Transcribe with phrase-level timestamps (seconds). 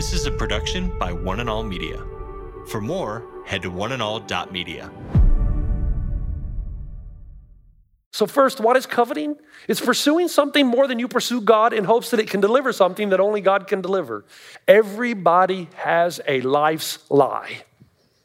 [0.00, 2.02] This is a production by One and All Media.
[2.68, 4.90] For more, head to oneandall.media.
[8.10, 9.36] So, first, what is coveting?
[9.68, 13.10] It's pursuing something more than you pursue God in hopes that it can deliver something
[13.10, 14.24] that only God can deliver.
[14.66, 17.62] Everybody has a life's lie.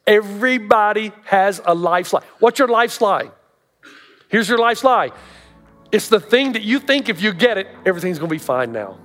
[0.07, 2.23] Everybody has a life's lie.
[2.39, 3.31] What's your life's lie?
[4.29, 5.11] Here's your life's lie
[5.91, 8.97] it's the thing that you think if you get it, everything's gonna be fine now.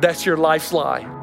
[0.00, 1.21] That's your life's lie.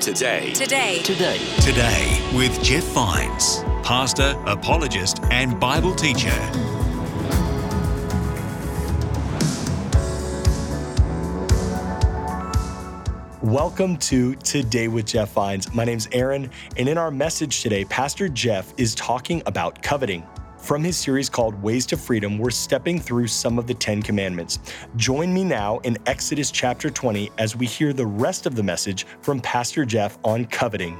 [0.00, 0.52] Today.
[0.52, 0.98] Today.
[1.02, 1.38] Today.
[1.60, 6.34] Today with Jeff Vines, pastor, apologist, and Bible teacher.
[13.40, 15.72] Welcome to Today with Jeff Vines.
[15.72, 20.26] My name's Aaron, and in our message today, Pastor Jeff is talking about coveting.
[20.64, 24.60] From his series called Ways to Freedom, we're stepping through some of the Ten Commandments.
[24.96, 29.06] Join me now in Exodus chapter 20 as we hear the rest of the message
[29.20, 30.98] from Pastor Jeff on coveting.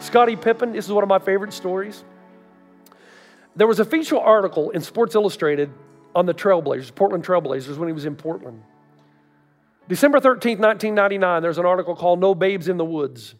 [0.00, 2.02] Scottie Pippen, this is one of my favorite stories.
[3.56, 5.70] There was a feature article in Sports Illustrated
[6.14, 8.62] on the Trailblazers, Portland Trailblazers, when he was in Portland.
[9.88, 13.34] December 13th, 1999, there's an article called No Babes in the Woods.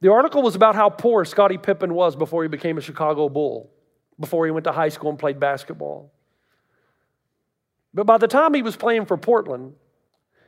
[0.00, 3.70] The article was about how poor Scottie Pippen was before he became a Chicago Bull,
[4.18, 6.12] before he went to high school and played basketball.
[7.92, 9.74] But by the time he was playing for Portland,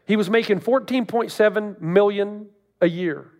[0.07, 2.47] he was making 14.7 million
[2.81, 3.31] a year.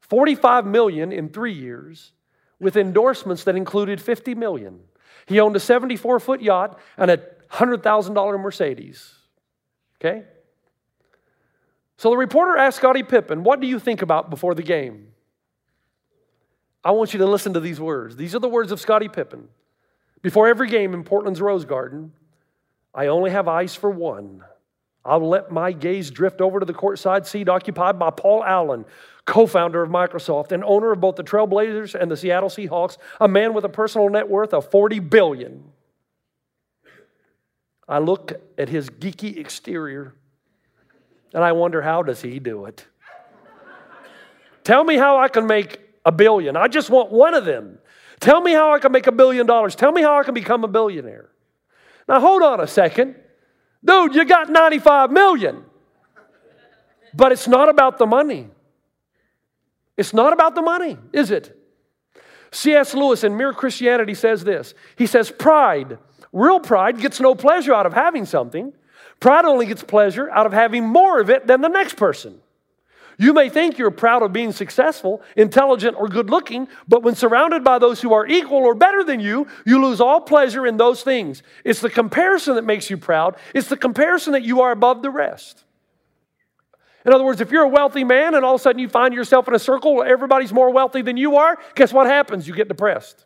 [0.00, 2.12] 45 million in 3 years
[2.60, 4.80] with endorsements that included 50 million.
[5.26, 7.18] He owned a 74 foot yacht and a
[7.52, 9.14] $100,000 Mercedes.
[10.00, 10.24] Okay?
[11.96, 15.08] So the reporter asked Scottie Pippen, What do you think about before the game?
[16.84, 18.14] I want you to listen to these words.
[18.14, 19.48] These are the words of Scottie Pippen.
[20.22, 22.12] Before every game in Portland's Rose Garden,
[22.94, 24.44] I only have eyes for one.
[25.04, 28.84] I'll let my gaze drift over to the courtside seat occupied by Paul Allen,
[29.26, 33.28] co founder of Microsoft and owner of both the Trailblazers and the Seattle Seahawks, a
[33.28, 35.64] man with a personal net worth of 40 billion.
[37.88, 40.14] I look at his geeky exterior
[41.34, 42.86] and I wonder how does he do it?
[44.64, 46.56] Tell me how I can make a billion.
[46.56, 47.78] I just want one of them.
[48.18, 49.76] Tell me how I can make a billion dollars.
[49.76, 51.28] Tell me how I can become a billionaire.
[52.08, 53.16] Now hold on a second.
[53.84, 55.64] Dude, you got 95 million.
[57.14, 58.48] But it's not about the money.
[59.96, 61.56] It's not about the money, is it?
[62.52, 62.94] C.S.
[62.94, 65.98] Lewis in Mere Christianity says this He says, Pride,
[66.32, 68.72] real pride, gets no pleasure out of having something.
[69.20, 72.40] Pride only gets pleasure out of having more of it than the next person.
[73.18, 77.64] You may think you're proud of being successful, intelligent, or good looking, but when surrounded
[77.64, 81.02] by those who are equal or better than you, you lose all pleasure in those
[81.02, 81.42] things.
[81.64, 85.10] It's the comparison that makes you proud, it's the comparison that you are above the
[85.10, 85.64] rest.
[87.06, 89.14] In other words, if you're a wealthy man and all of a sudden you find
[89.14, 92.48] yourself in a circle where everybody's more wealthy than you are, guess what happens?
[92.48, 93.24] You get depressed.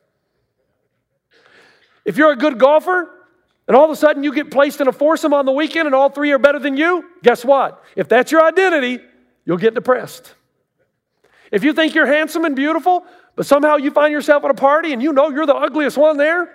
[2.04, 3.10] If you're a good golfer
[3.66, 5.94] and all of a sudden you get placed in a foursome on the weekend and
[5.94, 7.82] all three are better than you, guess what?
[7.96, 8.98] If that's your identity,
[9.46, 10.34] you'll get depressed.
[11.50, 14.92] If you think you're handsome and beautiful, but somehow you find yourself at a party
[14.92, 16.54] and you know you're the ugliest one there,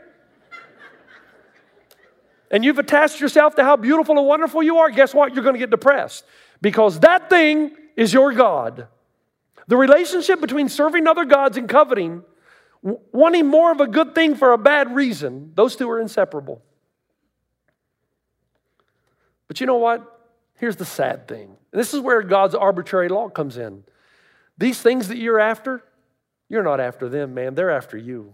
[2.51, 5.33] and you've attached yourself to how beautiful and wonderful you are, guess what?
[5.33, 6.23] You're going to get depressed
[6.61, 8.87] because that thing is your God.
[9.67, 12.23] The relationship between serving other gods and coveting,
[12.81, 16.61] wanting more of a good thing for a bad reason, those two are inseparable.
[19.47, 20.11] But you know what?
[20.55, 21.57] Here's the sad thing.
[21.71, 23.83] this is where God's arbitrary law comes in.
[24.57, 25.83] These things that you're after,
[26.47, 27.55] you're not after them, man.
[27.55, 28.33] They're after you.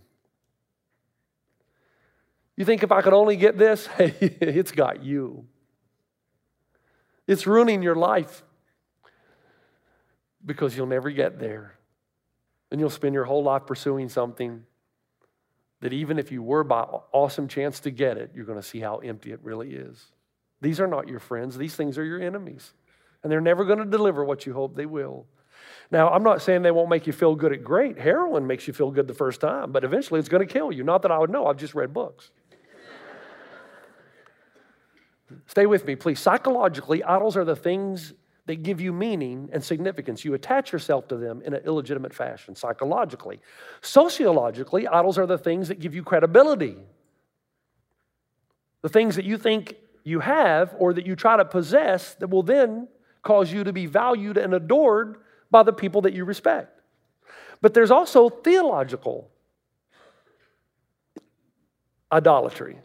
[2.56, 5.46] You think if I could only get this, hey, it's got you.
[7.32, 8.44] It's ruining your life
[10.46, 11.76] because you'll never get there.
[12.70, 14.66] And you'll spend your whole life pursuing something
[15.80, 16.82] that even if you were by
[17.14, 20.08] awesome chance to get it, you're going to see how empty it really is.
[20.60, 22.74] These are not your friends, these things are your enemies.
[23.24, 25.26] And they're never going to deliver what you hope they will.
[25.90, 27.98] Now, I'm not saying they won't make you feel good at great.
[27.98, 30.84] Heroin makes you feel good the first time, but eventually it's going to kill you.
[30.84, 32.30] Not that I would know, I've just read books.
[35.48, 36.20] Stay with me, please.
[36.20, 38.14] Psychologically, idols are the things
[38.46, 40.26] that give you meaning and significance.
[40.26, 43.40] You attach yourself to them in an illegitimate fashion, psychologically.
[43.82, 46.78] Sociologically, idols are the things that give you credibility.
[48.82, 52.44] The things that you think you have or that you try to possess that will
[52.44, 52.88] then
[53.22, 55.18] cause you to be valued and adored
[55.52, 56.82] by the people that you respect.
[57.62, 59.30] But there's also theological
[62.12, 62.80] idolatry.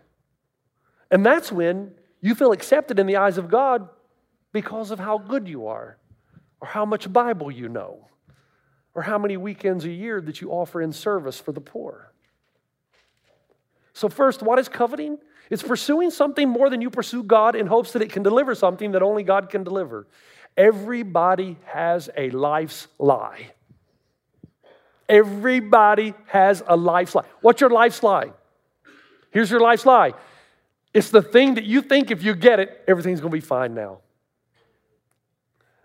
[1.11, 1.93] And that's when
[2.27, 3.89] you feel accepted in the eyes of God
[4.53, 5.97] because of how good you are,
[6.61, 8.09] or how much Bible you know,
[8.95, 12.13] or how many weekends a year that you offer in service for the poor.
[13.93, 15.19] So, first, what is coveting?
[15.51, 18.93] It's pursuing something more than you pursue God in hopes that it can deliver something
[18.93, 20.09] that only God can deliver.
[20.57, 23.53] Everybody has a life's lie.
[25.09, 27.25] Everybody has a life's lie.
[27.41, 28.33] What's your life's lie?
[29.31, 30.15] Here's your life's lie
[30.97, 33.75] it's the thing that you think if you get it, everything's going to be fine
[33.75, 33.99] now.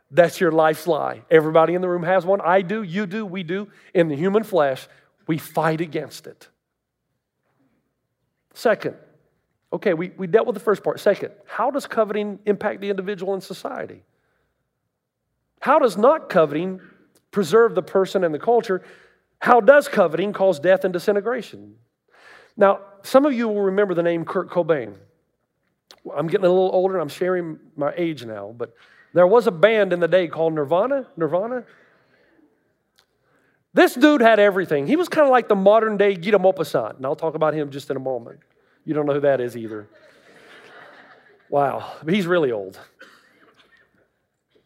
[0.09, 1.23] That's your life's lie.
[1.29, 2.39] Everybody in the room has one.
[2.39, 3.67] I do, you do, we do.
[3.93, 4.87] In the human flesh,
[5.27, 6.47] we fight against it.
[8.53, 8.95] Second,
[9.73, 11.01] okay, we, we dealt with the first part.
[11.01, 14.03] Second, how does coveting impact the individual and society?
[15.59, 16.79] How does not coveting
[17.31, 18.81] preserve the person and the culture?
[19.39, 21.75] How does coveting cause death and disintegration?
[22.57, 24.95] Now, some of you will remember the name Kurt Cobain.
[26.15, 28.73] I'm getting a little older, and I'm sharing my age now, but
[29.13, 31.07] there was a band in the day called Nirvana.
[31.17, 31.63] Nirvana?
[33.73, 34.87] This dude had everything.
[34.87, 37.53] He was kind of like the modern day Guy de Maupassant, and I'll talk about
[37.53, 38.39] him just in a moment.
[38.85, 39.87] You don't know who that is either.
[41.49, 42.79] Wow, he's really old.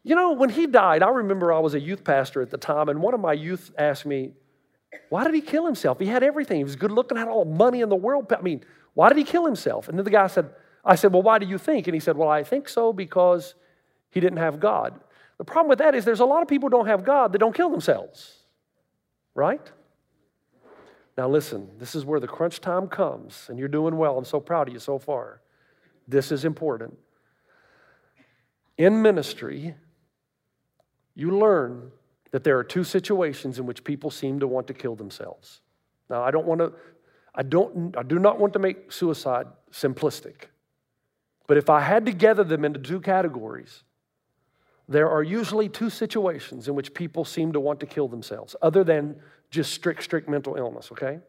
[0.03, 2.89] You know, when he died, I remember I was a youth pastor at the time,
[2.89, 4.33] and one of my youth asked me,
[5.09, 5.99] why did he kill himself?
[5.99, 6.57] He had everything.
[6.57, 8.31] He was good looking, had all the money in the world.
[8.31, 8.63] I mean,
[8.93, 9.87] why did he kill himself?
[9.87, 10.49] And then the guy said,
[10.83, 11.87] I said, Well, why do you think?
[11.87, 13.55] And he said, Well, I think so because
[14.09, 14.99] he didn't have God.
[15.37, 17.39] The problem with that is there's a lot of people who don't have God that
[17.39, 18.39] don't kill themselves,
[19.33, 19.71] right?
[21.17, 24.17] Now, listen, this is where the crunch time comes, and you're doing well.
[24.17, 25.41] I'm so proud of you so far.
[26.07, 26.97] This is important.
[28.77, 29.75] In ministry,
[31.15, 31.91] you learn
[32.31, 35.61] that there are two situations in which people seem to want to kill themselves.
[36.09, 36.73] Now, I don't want to,
[37.33, 40.49] I don't, I do not want to make suicide simplistic.
[41.47, 43.83] But if I had to gather them into two categories,
[44.87, 48.83] there are usually two situations in which people seem to want to kill themselves, other
[48.83, 49.15] than
[49.49, 51.19] just strict, strict mental illness, okay?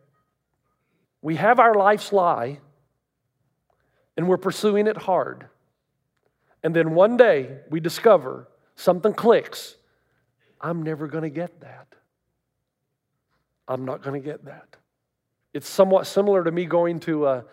[1.22, 2.60] We have our life's lie,
[4.16, 5.48] and we're pursuing it hard.
[6.62, 9.76] And then one day we discover something clicks,
[10.60, 11.88] I'm never going to get that.
[13.68, 14.76] I'm not going to get that.
[15.52, 17.44] It's somewhat similar to me going to a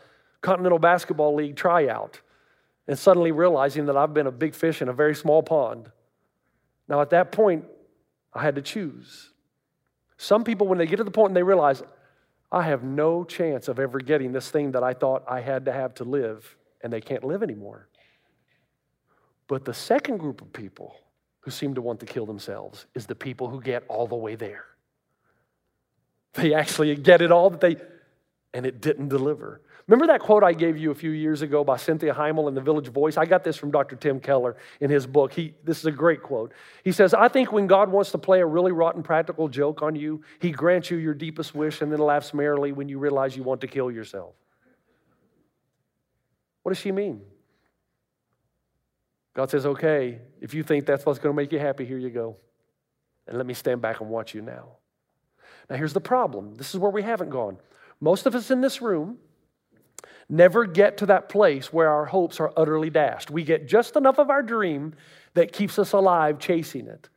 [0.41, 2.21] Continental Basketball League tryout
[2.87, 5.89] and suddenly realizing that I've been a big fish in a very small pond.
[6.87, 7.65] Now, at that point,
[8.33, 9.31] I had to choose.
[10.17, 11.81] Some people, when they get to the point and they realize,
[12.51, 15.71] I have no chance of ever getting this thing that I thought I had to
[15.71, 17.87] have to live, and they can't live anymore.
[19.47, 20.95] But the second group of people,
[21.43, 24.35] who seem to want to kill themselves is the people who get all the way
[24.35, 24.65] there.
[26.33, 27.75] They actually get it all that they,
[28.53, 29.61] and it didn't deliver.
[29.87, 32.61] Remember that quote I gave you a few years ago by Cynthia Heimel in the
[32.61, 33.17] Village Voice?
[33.17, 33.97] I got this from Dr.
[33.97, 35.33] Tim Keller in his book.
[35.33, 36.53] He, this is a great quote.
[36.85, 39.95] He says, I think when God wants to play a really rotten practical joke on
[39.95, 43.43] you, he grants you your deepest wish and then laughs merrily when you realize you
[43.43, 44.33] want to kill yourself.
[46.61, 47.21] What does she mean?
[49.33, 52.09] God says, okay, if you think that's what's going to make you happy, here you
[52.09, 52.37] go.
[53.27, 54.77] And let me stand back and watch you now.
[55.69, 57.57] Now, here's the problem this is where we haven't gone.
[57.99, 59.17] Most of us in this room
[60.29, 63.31] never get to that place where our hopes are utterly dashed.
[63.31, 64.93] We get just enough of our dream
[65.33, 67.09] that keeps us alive chasing it,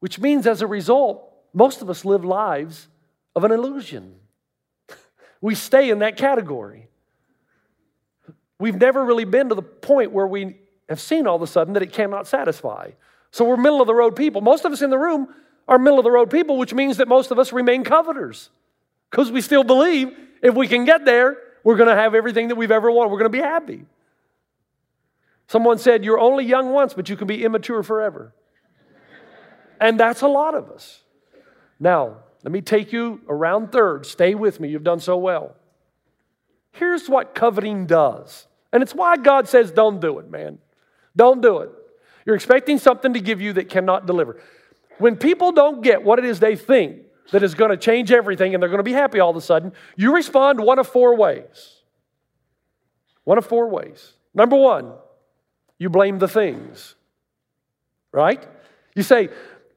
[0.00, 2.88] which means as a result, most of us live lives
[3.34, 4.16] of an illusion.
[5.42, 6.88] We stay in that category.
[8.58, 10.56] We've never really been to the point where we
[10.90, 12.90] have seen all of a sudden that it cannot satisfy.
[13.30, 14.40] So we're middle of the road people.
[14.40, 15.28] Most of us in the room
[15.68, 18.50] are middle of the road people, which means that most of us remain coveters
[19.08, 22.56] because we still believe if we can get there, we're going to have everything that
[22.56, 23.12] we've ever wanted.
[23.12, 23.86] We're going to be happy.
[25.46, 28.32] Someone said, You're only young once, but you can be immature forever.
[29.80, 31.02] and that's a lot of us.
[31.78, 34.06] Now, let me take you around third.
[34.06, 34.70] Stay with me.
[34.70, 35.54] You've done so well.
[36.72, 38.46] Here's what coveting does.
[38.72, 40.58] And it's why God says, Don't do it, man.
[41.16, 41.70] Don't do it.
[42.24, 44.40] You're expecting something to give you that cannot deliver.
[44.98, 47.02] When people don't get what it is they think
[47.32, 49.40] that is going to change everything and they're going to be happy all of a
[49.40, 51.76] sudden, you respond one of four ways.
[53.24, 54.12] One of four ways.
[54.34, 54.92] Number one,
[55.78, 56.94] you blame the things,
[58.12, 58.46] right?
[58.94, 59.28] You say,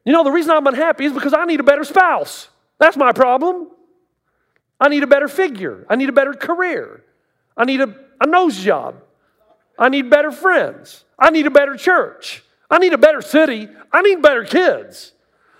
[0.05, 2.49] you know, the reason I'm unhappy is because I need a better spouse.
[2.79, 3.69] That's my problem.
[4.79, 5.85] I need a better figure.
[5.89, 7.03] I need a better career.
[7.55, 8.95] I need a, a nose job.
[9.77, 11.03] I need better friends.
[11.17, 12.43] I need a better church.
[12.69, 13.67] I need a better city.
[13.91, 15.13] I need better kids.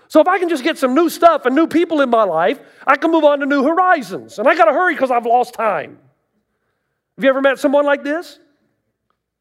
[0.08, 2.60] So if I can just get some new stuff and new people in my life,
[2.86, 4.38] I can move on to new horizons.
[4.38, 5.98] And I got to hurry because I've lost time.
[7.16, 8.38] Have you ever met someone like this?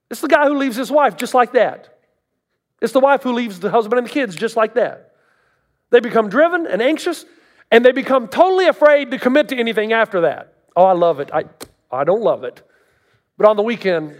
[0.09, 1.97] It's the guy who leaves his wife just like that.
[2.81, 5.13] It's the wife who leaves the husband and the kids just like that.
[5.89, 7.25] They become driven and anxious,
[7.71, 10.53] and they become totally afraid to commit to anything after that.
[10.75, 11.29] Oh, I love it.
[11.31, 11.45] I,
[11.91, 12.61] I don't love it.
[13.37, 14.15] But on the weekend,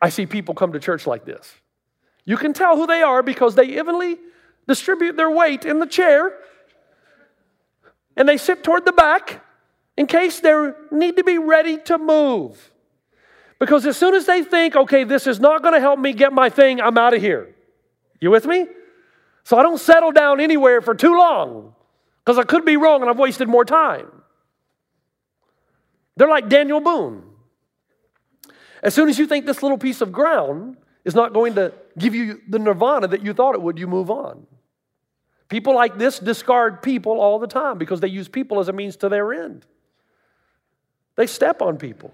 [0.00, 1.52] I see people come to church like this.
[2.24, 4.18] You can tell who they are because they evenly
[4.66, 6.32] distribute their weight in the chair
[8.16, 9.44] and they sit toward the back
[9.96, 12.70] in case they need to be ready to move.
[13.58, 16.32] Because as soon as they think, okay, this is not going to help me get
[16.32, 17.54] my thing, I'm out of here.
[18.20, 18.66] You with me?
[19.44, 21.74] So I don't settle down anywhere for too long
[22.24, 24.10] because I could be wrong and I've wasted more time.
[26.16, 27.22] They're like Daniel Boone.
[28.84, 32.14] As soon as you think this little piece of ground is not going to give
[32.14, 34.46] you the nirvana that you thought it would, you move on.
[35.48, 38.96] People like this discard people all the time because they use people as a means
[38.98, 39.64] to their end.
[41.16, 42.12] They step on people.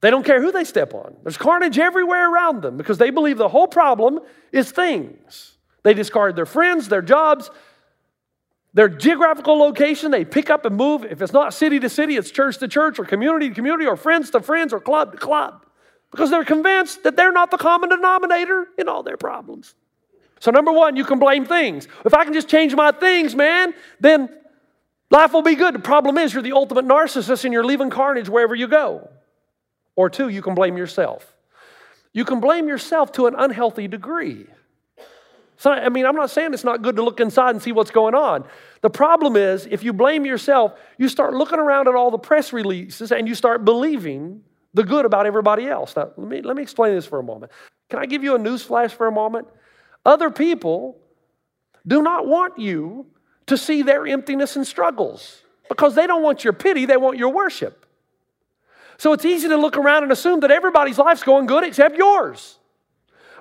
[0.00, 1.16] They don't care who they step on.
[1.24, 4.20] There's carnage everywhere around them because they believe the whole problem
[4.52, 5.56] is things.
[5.82, 7.50] They discard their friends, their jobs,
[8.74, 10.10] their geographical location.
[10.10, 11.04] They pick up and move.
[11.04, 13.96] If it's not city to city, it's church to church or community to community or
[13.96, 15.64] friends to friends or club to club
[16.10, 19.74] because they're convinced that they're not the common denominator in all their problems.
[20.40, 21.88] So, number one, you can blame things.
[22.04, 24.28] If I can just change my things, man, then
[25.10, 25.74] life will be good.
[25.74, 29.10] The problem is you're the ultimate narcissist and you're leaving carnage wherever you go.
[29.96, 31.34] Or two, you can blame yourself.
[32.12, 34.46] You can blame yourself to an unhealthy degree.
[35.58, 37.90] So, I mean, I'm not saying it's not good to look inside and see what's
[37.90, 38.44] going on.
[38.80, 42.52] The problem is, if you blame yourself, you start looking around at all the press
[42.52, 45.96] releases and you start believing the good about everybody else.
[45.96, 47.50] Now, let me, let me explain this for a moment.
[47.90, 49.48] Can I give you a news flash for a moment?
[50.06, 51.00] Other people
[51.84, 53.06] do not want you
[53.46, 57.30] to see their emptiness and struggles because they don't want your pity, they want your
[57.30, 57.84] worship.
[58.96, 62.57] So it's easy to look around and assume that everybody's life's going good except yours.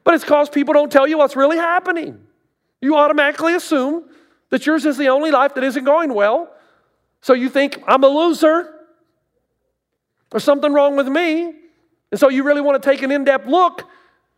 [0.07, 2.17] But it's because people don't tell you what's really happening.
[2.79, 4.05] You automatically assume
[4.51, 6.49] that yours is the only life that isn't going well.
[7.19, 8.73] So you think, I'm a loser.
[10.31, 11.53] There's something wrong with me.
[12.09, 13.83] And so you really want to take an in depth look.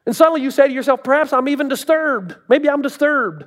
[0.07, 2.35] And suddenly you say to yourself, perhaps I'm even disturbed.
[2.49, 3.43] Maybe I'm disturbed.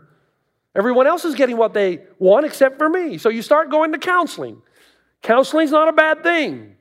[0.76, 3.18] Everyone else is getting what they want except for me.
[3.18, 4.62] So you start going to counseling.
[5.22, 6.76] Counseling's not a bad thing.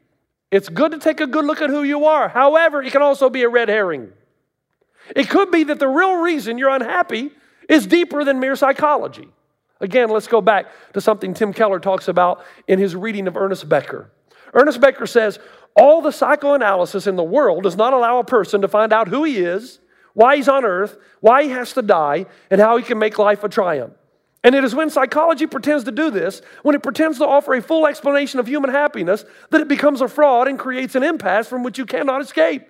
[0.52, 2.30] It's good to take a good look at who you are.
[2.30, 4.12] However, it can also be a red herring.
[5.16, 7.32] It could be that the real reason you're unhappy
[7.68, 9.28] is deeper than mere psychology.
[9.80, 13.68] Again, let's go back to something Tim Keller talks about in his reading of Ernest
[13.68, 14.12] Becker.
[14.54, 15.40] Ernest Becker says,
[15.76, 19.24] All the psychoanalysis in the world does not allow a person to find out who
[19.24, 19.80] he is,
[20.14, 23.44] why he's on earth, why he has to die, and how he can make life
[23.44, 23.94] a triumph.
[24.44, 27.62] And it is when psychology pretends to do this, when it pretends to offer a
[27.62, 31.64] full explanation of human happiness, that it becomes a fraud and creates an impasse from
[31.64, 32.64] which you cannot escape.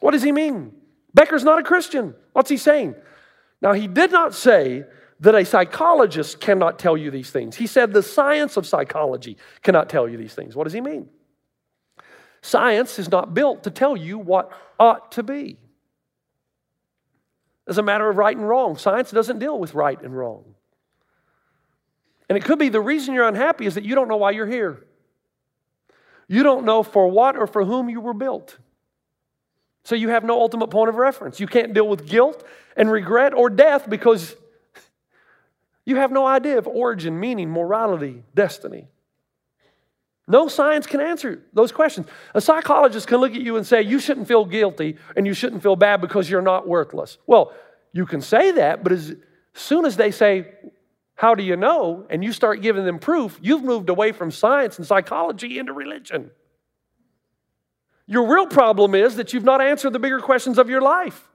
[0.00, 0.74] What does he mean?
[1.14, 2.14] Becker's not a Christian.
[2.32, 2.94] What's he saying?
[3.60, 4.84] Now, he did not say
[5.20, 7.56] that a psychologist cannot tell you these things.
[7.56, 10.56] He said the science of psychology cannot tell you these things.
[10.56, 11.08] What does he mean?
[12.42, 15.58] Science is not built to tell you what ought to be.
[17.68, 18.78] As a matter of right and wrong.
[18.78, 20.54] Science doesn't deal with right and wrong.
[22.28, 24.46] And it could be the reason you're unhappy is that you don't know why you're
[24.46, 24.86] here.
[26.28, 28.56] You don't know for what or for whom you were built.
[29.84, 31.40] So you have no ultimate point of reference.
[31.40, 32.44] You can't deal with guilt
[32.76, 34.36] and regret or death because
[35.84, 38.88] you have no idea of origin, meaning, morality, destiny.
[40.28, 42.06] No science can answer those questions.
[42.34, 45.62] A psychologist can look at you and say, You shouldn't feel guilty and you shouldn't
[45.62, 47.18] feel bad because you're not worthless.
[47.26, 47.52] Well,
[47.92, 49.16] you can say that, but as
[49.54, 50.52] soon as they say,
[51.16, 52.06] How do you know?
[52.10, 56.30] and you start giving them proof, you've moved away from science and psychology into religion.
[58.10, 61.28] Your real problem is that you've not answered the bigger questions of your life.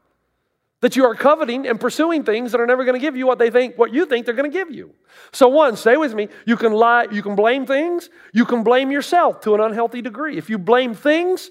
[0.81, 3.39] That you are coveting and pursuing things that are never going to give you what
[3.39, 4.93] they think what you think they're going to give you.
[5.31, 6.27] So one stay with me.
[6.45, 8.09] You can lie you can blame things.
[8.33, 10.37] You can blame yourself to an unhealthy degree.
[10.37, 11.49] If you blame things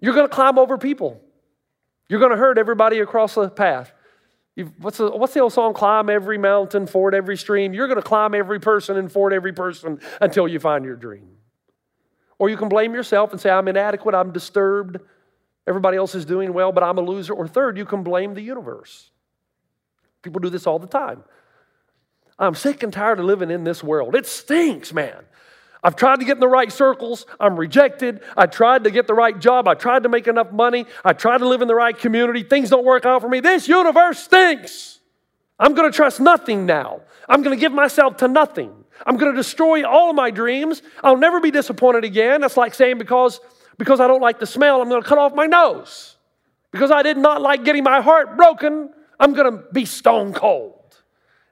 [0.00, 1.20] you're going to climb over people.
[2.08, 3.92] You're going to hurt everybody across the path.
[4.78, 5.74] What's, the, what's the old song?
[5.74, 7.74] Climb every mountain ford every stream.
[7.74, 11.35] You're going to climb every person and ford every person until you find your dream
[12.38, 14.98] or you can blame yourself and say i'm inadequate i'm disturbed
[15.66, 17.34] Everybody else is doing well, but I'm a loser.
[17.34, 19.10] Or third, you can blame the universe.
[20.22, 21.24] People do this all the time.
[22.38, 24.14] I'm sick and tired of living in this world.
[24.14, 25.24] It stinks, man.
[25.82, 27.26] I've tried to get in the right circles.
[27.40, 28.20] I'm rejected.
[28.36, 29.68] I tried to get the right job.
[29.68, 30.86] I tried to make enough money.
[31.04, 32.42] I tried to live in the right community.
[32.42, 33.40] Things don't work out for me.
[33.40, 35.00] This universe stinks.
[35.58, 37.00] I'm going to trust nothing now.
[37.28, 38.72] I'm going to give myself to nothing.
[39.04, 40.82] I'm going to destroy all of my dreams.
[41.02, 42.40] I'll never be disappointed again.
[42.40, 43.40] That's like saying because,
[43.78, 46.16] because I don't like the smell, I'm going to cut off my nose.
[46.70, 50.74] Because I did not like getting my heart broken, I'm going to be stone cold.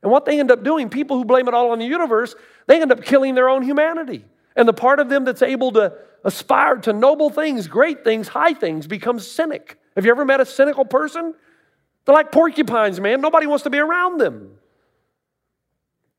[0.02, 2.34] And what they end up doing, people who blame it all on the universe,
[2.66, 4.24] they end up killing their own humanity.
[4.54, 8.54] And the part of them that's able to aspire to noble things, great things, high
[8.54, 9.78] things becomes cynic.
[9.96, 11.34] Have you ever met a cynical person?
[12.04, 13.20] They're like porcupines, man.
[13.20, 14.58] Nobody wants to be around them.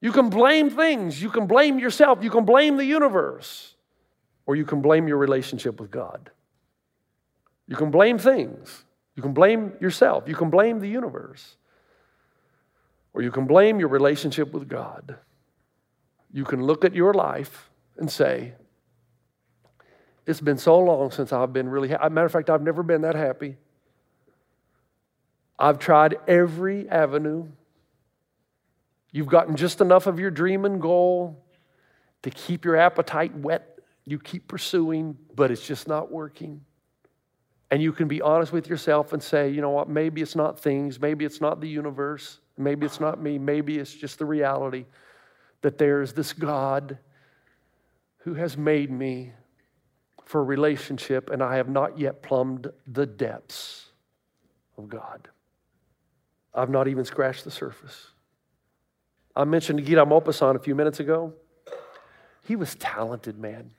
[0.06, 3.74] You can blame things, you can blame yourself, you can blame the universe,
[4.46, 6.30] or you can blame your relationship with God.
[7.68, 8.84] You can blame things,
[9.16, 11.56] you can blame yourself, you can blame the universe,
[13.16, 15.16] or you can blame your relationship with God.
[16.32, 18.54] You can look at your life and say,
[20.28, 22.14] It's been so long since I've been really happy.
[22.14, 23.58] Matter of fact, I've never been that happy.
[25.58, 27.48] I've tried every avenue.
[29.16, 31.42] You've gotten just enough of your dream and goal
[32.24, 33.80] to keep your appetite whet.
[34.04, 36.66] You keep pursuing, but it's just not working.
[37.72, 40.60] And you can be honest with yourself and say, you know what, maybe it's not
[40.60, 44.84] things, maybe it's not the universe, maybe it's not me, maybe it's just the reality
[45.62, 46.98] that there is this God
[48.18, 49.32] who has made me
[50.26, 53.86] for a relationship, and I have not yet plumbed the depths
[54.78, 55.30] of God.
[56.54, 58.08] I've not even scratched the surface.
[59.36, 61.34] I mentioned Guy de Maupassant a few minutes ago.
[62.44, 63.72] He was a talented, man.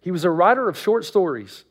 [0.00, 1.64] He was a writer of short stories.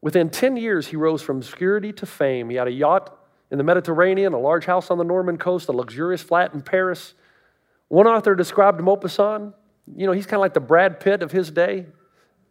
[0.00, 2.50] Within 10 years, he rose from obscurity to fame.
[2.50, 3.18] He had a yacht
[3.50, 7.14] in the Mediterranean, a large house on the Norman coast, a luxurious flat in Paris.
[7.88, 9.54] One author described Maupassant,
[9.94, 11.86] you know, he's kind of like the Brad Pitt of his day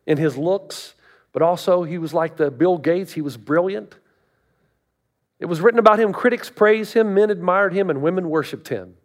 [0.07, 0.95] in his looks,
[1.31, 3.13] but also he was like the Bill Gates.
[3.13, 3.95] He was brilliant.
[5.39, 8.95] It was written about him critics praised him, men admired him, and women worshiped him.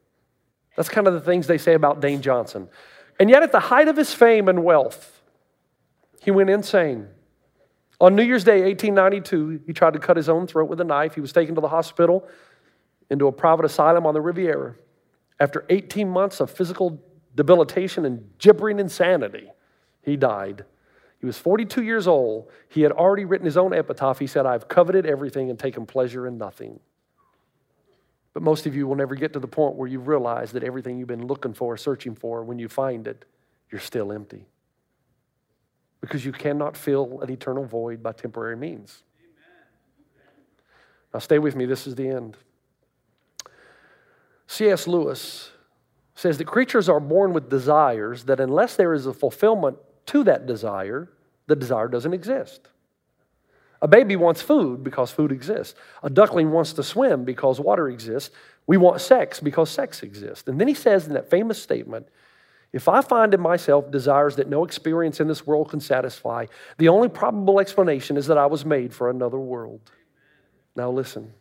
[0.76, 2.68] That's kind of the things they say about Dwayne Johnson.
[3.18, 5.20] And yet, at the height of his fame and wealth,
[6.22, 7.08] he went insane.
[8.00, 11.14] On New Year's Day, 1892, he tried to cut his own throat with a knife.
[11.14, 12.26] He was taken to the hospital,
[13.10, 14.76] into a private asylum on the Riviera.
[15.38, 17.02] After 18 months of physical
[17.34, 19.50] debilitation and gibbering insanity,
[20.02, 20.64] he died.
[21.18, 22.50] He was 42 years old.
[22.68, 24.18] He had already written his own epitaph.
[24.18, 26.80] He said, I've coveted everything and taken pleasure in nothing.
[28.32, 30.98] But most of you will never get to the point where you realize that everything
[30.98, 33.24] you've been looking for, searching for, when you find it,
[33.70, 34.46] you're still empty.
[36.00, 39.02] Because you cannot fill an eternal void by temporary means.
[41.12, 41.66] Now, stay with me.
[41.66, 42.36] This is the end.
[44.46, 44.86] C.S.
[44.86, 45.50] Lewis
[46.14, 50.46] says that creatures are born with desires that, unless there is a fulfillment to that
[50.46, 51.10] desire,
[51.46, 52.68] the desire doesn't exist.
[53.82, 55.74] A baby wants food because food exists.
[56.02, 58.34] A duckling wants to swim because water exists.
[58.66, 60.48] We want sex because sex exists.
[60.48, 62.08] And then he says in that famous statement
[62.72, 66.46] if I find in myself desires that no experience in this world can satisfy,
[66.78, 69.90] the only probable explanation is that I was made for another world.
[70.76, 71.32] Now, listen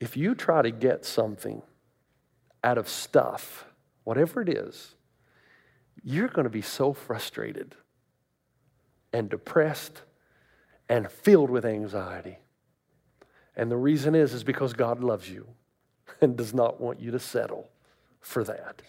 [0.00, 1.62] if you try to get something
[2.62, 3.64] out of stuff,
[4.04, 4.94] whatever it is,
[6.02, 7.74] you're going to be so frustrated
[9.14, 10.02] and depressed
[10.88, 12.38] and filled with anxiety.
[13.56, 15.46] And the reason is is because God loves you
[16.20, 17.68] and does not want you to settle
[18.20, 18.82] for that.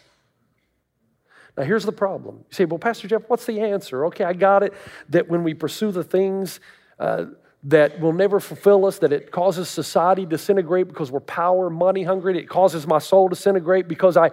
[1.58, 2.38] Now, here's the problem.
[2.50, 4.06] You say, well, Pastor Jeff, what's the answer?
[4.08, 4.74] Okay, I got it.
[5.10, 6.60] That when we pursue the things
[7.00, 7.26] uh,
[7.64, 12.04] that will never fulfill us, that it causes society to disintegrate because we're power, money
[12.04, 14.32] hungry, it causes my soul to disintegrate because I,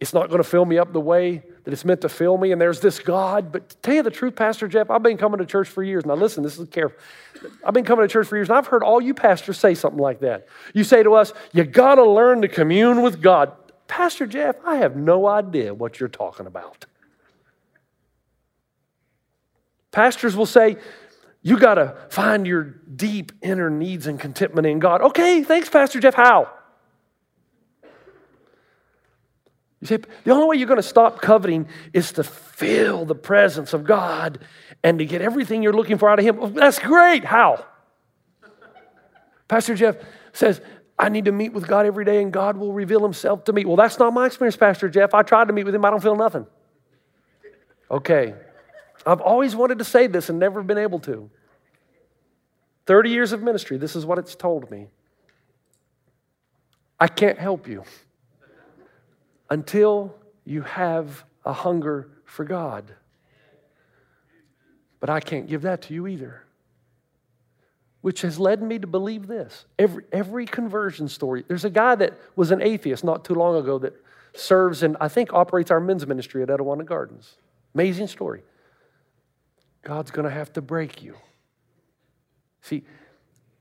[0.00, 2.52] it's not going to fill me up the way that it's meant to fill me.
[2.52, 3.50] And there's this God.
[3.50, 6.06] But to tell you the truth, Pastor Jeff, I've been coming to church for years.
[6.06, 6.98] Now, listen, this is careful.
[7.64, 10.00] I've been coming to church for years, and I've heard all you pastors say something
[10.00, 10.46] like that.
[10.72, 13.52] You say to us, You got to learn to commune with God.
[13.88, 16.86] Pastor Jeff, I have no idea what you're talking about.
[19.90, 20.76] Pastors will say,
[21.42, 25.02] You got to find your deep inner needs and contentment in God.
[25.02, 26.14] Okay, thanks, Pastor Jeff.
[26.14, 26.52] How?
[29.80, 33.72] You say, the only way you're going to stop coveting is to feel the presence
[33.72, 34.40] of God
[34.82, 36.54] and to get everything you're looking for out of Him.
[36.54, 37.24] That's great.
[37.24, 37.64] How?
[39.46, 39.96] Pastor Jeff
[40.32, 40.60] says,
[40.98, 43.64] I need to meet with God every day and God will reveal Himself to me.
[43.64, 45.14] Well, that's not my experience, Pastor Jeff.
[45.14, 46.46] I tried to meet with Him, I don't feel nothing.
[47.90, 48.34] Okay.
[49.06, 51.30] I've always wanted to say this and never been able to.
[52.86, 54.88] 30 years of ministry, this is what it's told me.
[56.98, 57.84] I can't help you
[59.50, 62.94] until you have a hunger for God.
[65.00, 66.44] But I can't give that to you either.
[68.00, 69.64] which has led me to believe this.
[69.78, 73.78] Every, every conversion story, there's a guy that was an atheist not too long ago
[73.80, 73.94] that
[74.34, 77.36] serves and I think operates our men's ministry at Etiwanda Gardens.
[77.74, 78.42] Amazing story.
[79.82, 81.16] God's going to have to break you.
[82.62, 82.84] See,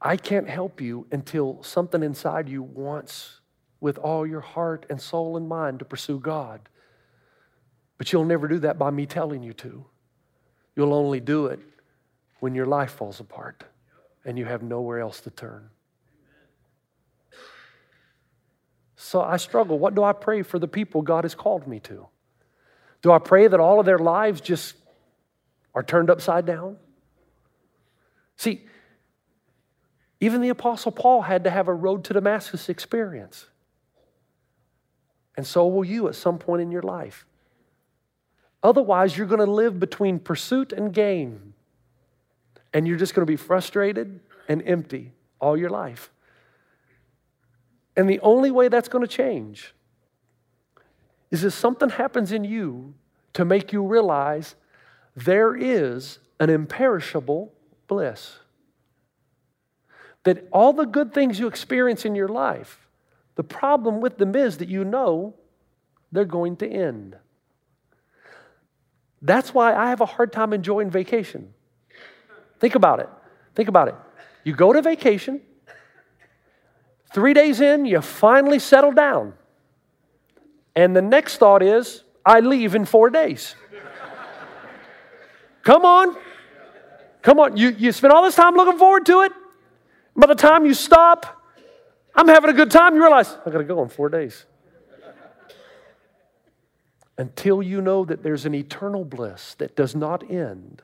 [0.01, 3.36] I can't help you until something inside you wants
[3.79, 6.61] with all your heart and soul and mind to pursue God.
[7.97, 9.85] But you'll never do that by me telling you to.
[10.75, 11.59] You'll only do it
[12.39, 13.63] when your life falls apart
[14.25, 15.69] and you have nowhere else to turn.
[18.95, 19.79] So I struggle.
[19.79, 22.07] What do I pray for the people God has called me to?
[23.01, 24.75] Do I pray that all of their lives just
[25.73, 26.77] are turned upside down?
[28.35, 28.65] See,
[30.19, 33.45] even the Apostle Paul had to have a road to Damascus experience.
[35.37, 37.25] And so will you at some point in your life.
[38.63, 41.53] Otherwise, you're going to live between pursuit and gain.
[42.73, 44.19] And you're just going to be frustrated
[44.49, 46.11] and empty all your life.
[47.95, 49.73] And the only way that's going to change
[51.29, 52.93] is if something happens in you
[53.33, 54.55] to make you realize
[55.15, 57.53] there is an imperishable
[57.87, 58.37] bliss.
[60.23, 62.86] That all the good things you experience in your life,
[63.37, 65.35] the problem with them is that you know
[66.11, 67.15] they're going to end.
[69.21, 71.53] That's why I have a hard time enjoying vacation.
[72.59, 73.09] Think about it.
[73.53, 73.95] Think about it.
[74.43, 75.41] You go to vacation,
[77.13, 79.33] three days in, you finally settle down.
[80.75, 83.55] And the next thought is, I leave in four days.
[85.61, 86.15] Come on.
[87.21, 87.55] Come on.
[87.55, 89.31] You, you spend all this time looking forward to it.
[90.15, 91.36] By the time you stop,
[92.17, 94.45] I'm having a good time, you realize, I gotta go in four days
[97.19, 100.81] until you know that there's an eternal bliss that does not end,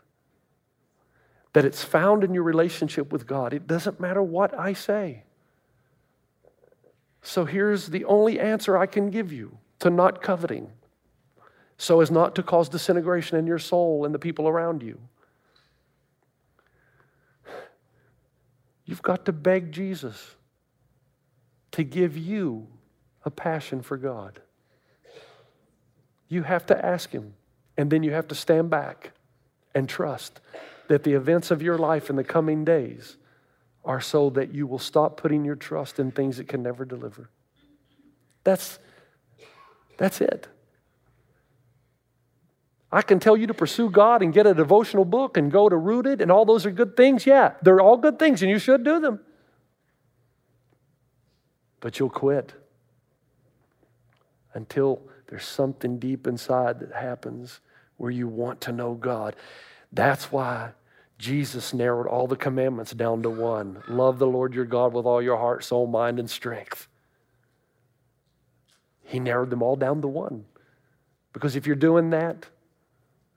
[1.53, 3.51] that it's found in your relationship with God.
[3.51, 5.23] It doesn't matter what I say.
[7.23, 10.69] So here's the only answer I can give you to not coveting,
[11.77, 14.99] so as not to cause disintegration in your soul and the people around you.
[18.85, 20.35] You've got to beg Jesus
[21.73, 22.67] to give you
[23.25, 24.41] a passion for God.
[26.29, 27.33] You have to ask Him,
[27.77, 29.11] and then you have to stand back
[29.75, 30.39] and trust
[30.87, 33.17] that the events of your life in the coming days
[33.83, 37.29] are so that you will stop putting your trust in things that can never deliver.
[38.43, 38.79] That's,
[39.97, 40.47] that's it.
[42.91, 45.75] I can tell you to pursue God and get a devotional book and go to
[45.75, 47.25] Rooted, and all those are good things.
[47.25, 49.19] Yeah, they're all good things, and you should do them.
[51.83, 52.53] But you'll quit
[54.53, 57.59] until there's something deep inside that happens
[57.97, 59.35] where you want to know God.
[59.91, 60.69] That's why
[61.17, 65.21] Jesus narrowed all the commandments down to one love the Lord your God with all
[65.21, 66.87] your heart, soul, mind, and strength.
[69.01, 70.45] He narrowed them all down to one.
[71.33, 72.45] Because if you're doing that,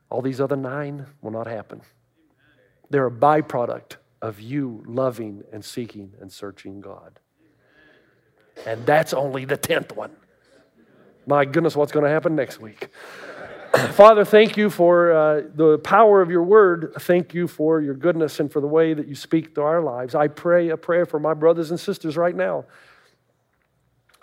[0.09, 1.81] all these other nine will not happen.
[2.89, 7.19] They're a byproduct of you loving and seeking and searching God.
[8.67, 10.11] And that's only the tenth one
[11.27, 12.87] my goodness, what's going to happen next week?
[13.91, 16.93] Father, thank you for uh, the power of your word.
[17.01, 20.15] Thank you for your goodness and for the way that you speak to our lives.
[20.15, 22.63] I pray a prayer for my brothers and sisters right now.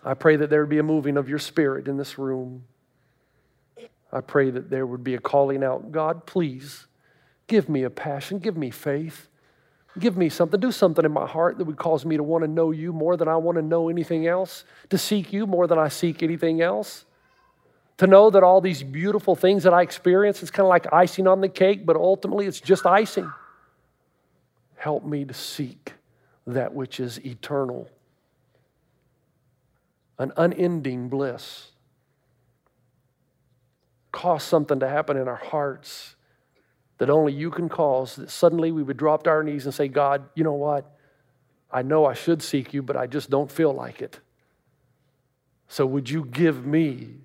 [0.02, 2.64] I pray that there would be a moving of your spirit in this room.
[4.10, 6.86] I pray that there would be a calling out God, please
[7.48, 9.28] give me a passion, give me faith.
[9.98, 12.48] Give me something, do something in my heart that would cause me to want to
[12.48, 15.78] know you more than I want to know anything else, to seek you more than
[15.78, 17.04] I seek anything else.
[17.98, 21.28] To know that all these beautiful things that I experience, it's kind of like icing
[21.28, 23.32] on the cake, but ultimately it's just icing.
[24.74, 25.92] Help me to seek
[26.44, 27.88] that which is eternal,
[30.18, 31.70] an unending bliss.
[34.10, 36.16] Cause something to happen in our hearts
[36.98, 39.88] that only you can cause, that suddenly we would drop to our knees and say,
[39.88, 40.90] God, you know what?
[41.70, 44.20] I know I should seek you, but I just don't feel like it.
[45.68, 47.16] So would you give me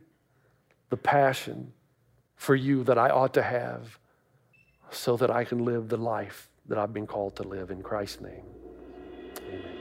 [0.89, 1.71] the passion
[2.35, 3.99] for you that I ought to have
[4.89, 8.21] so that I can live the life that I've been called to live in Christ's
[8.21, 8.43] name?
[9.47, 9.79] Amen.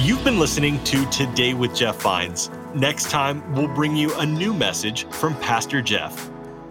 [0.00, 2.50] You've been listening to Today with Jeff Vines.
[2.72, 6.30] Next time, we'll bring you a new message from Pastor Jeff.